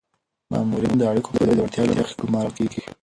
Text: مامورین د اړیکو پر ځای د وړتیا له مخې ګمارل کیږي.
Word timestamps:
مامورین 0.51 0.93
د 0.97 1.01
اړیکو 1.11 1.29
پر 1.33 1.41
ځای 1.45 1.55
د 1.55 1.59
وړتیا 1.63 1.83
له 1.85 1.93
مخې 1.99 2.17
ګمارل 2.21 2.51
کیږي. 2.57 2.81